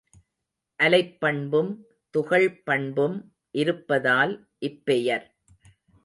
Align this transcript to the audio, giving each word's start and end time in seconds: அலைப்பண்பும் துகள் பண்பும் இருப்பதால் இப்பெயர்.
அலைப்பண்பும் 0.79 1.69
துகள் 2.15 2.47
பண்பும் 2.63 3.17
இருப்பதால் 3.55 4.33
இப்பெயர். 4.61 5.27